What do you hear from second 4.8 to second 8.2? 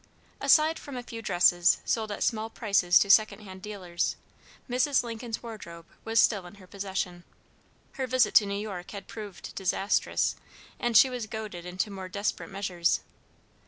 Lincoln's wardrobe was still in her possession. Her